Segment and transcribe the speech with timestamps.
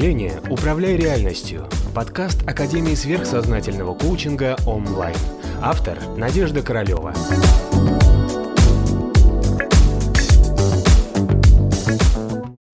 [0.00, 5.14] мышления «Управляй реальностью»– подкаст Академии сверхсознательного коучинга онлайн.
[5.60, 7.12] Автор– Надежда Королева.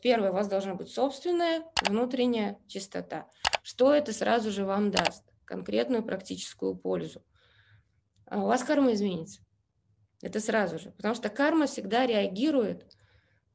[0.00, 3.26] Первое, у вас должна быть собственная внутренняя чистота.
[3.64, 5.24] Что это сразу же вам даст?
[5.46, 7.24] Конкретную практическую пользу.
[8.26, 9.40] А у вас карма изменится.
[10.22, 10.92] Это сразу же.
[10.92, 12.86] Потому что карма всегда реагирует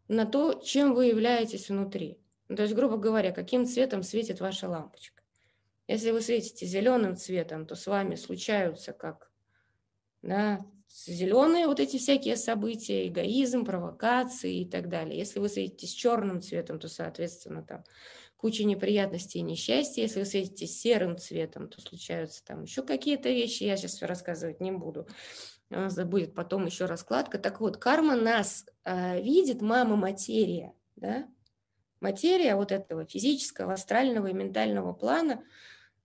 [0.09, 2.20] на то, чем вы являетесь внутри.
[2.51, 5.23] Ну, то есть, грубо говоря, каким цветом светит ваша лампочка.
[5.87, 9.31] Если вы светите зеленым цветом, то с вами случаются как
[10.21, 15.17] да, зеленые вот эти всякие события, эгоизм, провокации и так далее.
[15.17, 17.85] Если вы светите с черным цветом, то, соответственно, там
[18.35, 20.01] куча неприятностей и несчастья.
[20.01, 23.63] Если вы светите серым цветом, то случаются там еще какие-то вещи.
[23.63, 25.07] Я сейчас все рассказывать не буду.
[25.69, 27.39] У нас будет потом еще раскладка.
[27.39, 31.29] Так вот, карма нас э, видит, мама материя, да,
[32.01, 35.43] материя вот этого физического, астрального и ментального плана,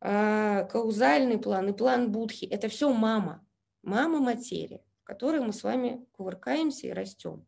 [0.01, 3.45] э, каузальный план и план Будхи, это все мама,
[3.83, 7.45] мама материя, в которой мы с вами кувыркаемся и растем.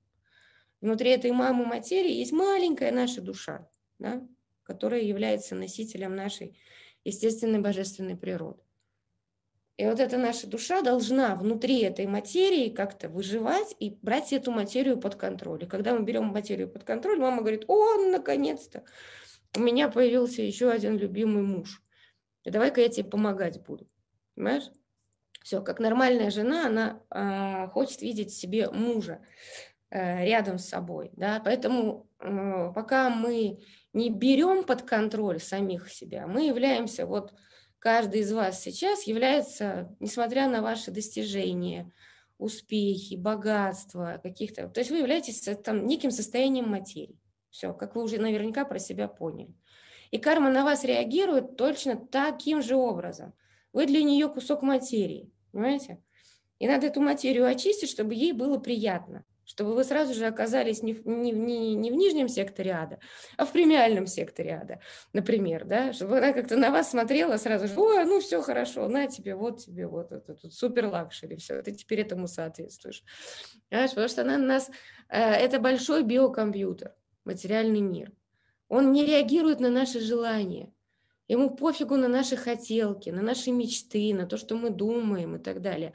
[0.81, 4.27] Внутри этой мамы материи есть маленькая наша душа, да,
[4.63, 6.59] которая является носителем нашей
[7.05, 8.63] естественной божественной природы.
[9.79, 14.99] И вот эта наша душа должна внутри этой материи как-то выживать и брать эту материю
[14.99, 15.63] под контроль.
[15.63, 18.83] И когда мы берем материю под контроль, мама говорит, о, наконец-то,
[19.57, 21.81] у меня появился еще один любимый муж.
[22.43, 23.89] И давай-ка я тебе помогать буду.
[24.35, 24.69] Понимаешь?
[25.45, 29.21] Все, как нормальная жена, она э, хочет видеть себе мужа
[29.91, 31.13] э, рядом с собой.
[31.15, 31.41] Да?
[31.45, 33.61] Поэтому э, пока мы
[33.93, 37.33] не берем под контроль самих себя, мы являемся вот
[37.79, 41.93] каждый из вас сейчас является, несмотря на ваши достижения,
[42.39, 47.19] успехи, богатства каких-то, то есть вы являетесь там неким состоянием материи.
[47.51, 49.55] Все, как вы уже наверняка про себя поняли.
[50.11, 53.35] И карма на вас реагирует точно таким же образом.
[53.73, 56.03] Вы для нее кусок материи, понимаете?
[56.59, 61.01] И надо эту материю очистить, чтобы ей было приятно чтобы вы сразу же оказались не
[61.07, 62.99] не, не, не в нижнем секторе ада,
[63.39, 64.81] а в премиальном секторе ада,
[65.15, 69.07] например, да, чтобы она как-то на вас смотрела сразу же, ой, ну все хорошо, на
[69.07, 73.03] тебе, вот тебе, вот это тут супер luxury, все, ты теперь этому соответствуешь.
[73.71, 73.91] Понимаешь?
[73.91, 74.71] Потому что она на нас,
[75.09, 76.95] э, это большой биокомпьютер,
[77.25, 78.13] материальный мир.
[78.69, 80.75] Он не реагирует на наши желания.
[81.27, 85.63] Ему пофигу на наши хотелки, на наши мечты, на то, что мы думаем и так
[85.63, 85.95] далее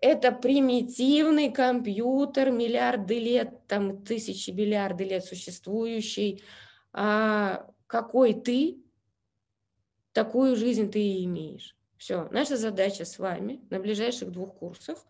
[0.00, 6.42] это примитивный компьютер, миллиарды лет, там тысячи миллиарды лет существующий.
[6.92, 8.78] А какой ты,
[10.12, 11.76] такую жизнь ты и имеешь.
[11.96, 15.04] Все, наша задача с вами на ближайших двух курсах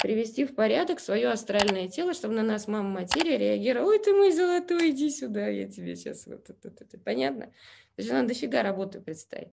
[0.00, 3.90] привести в порядок свое астральное тело, чтобы на нас мама материя реагировала.
[3.90, 6.98] Ой, ты мой золотой, иди сюда, я тебе сейчас вот это, это, это.
[6.98, 7.46] Понятно?
[7.46, 9.52] То есть надо дофига работы представить.